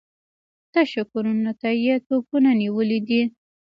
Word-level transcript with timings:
تشو 0.73 1.01
کورونو 1.11 1.51
ته 1.61 1.69
يې 1.83 1.95
توپونه 2.07 2.49
نيولي 2.61 2.99
دي. 3.07 3.21